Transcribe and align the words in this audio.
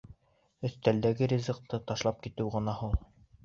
Өҫтәлдәге 0.69 1.29
ризыҡты 1.35 1.81
ташлап 1.93 2.27
китеү 2.27 2.51
гонаһ 2.59 2.85
ул. 2.93 3.01